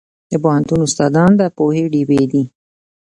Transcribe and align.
د 0.31 0.33
پوهنتون 0.43 0.79
استادان 0.87 1.31
د 1.37 1.41
پوهې 1.57 1.83
ډیوې 1.93 2.21
دي. 2.31 2.43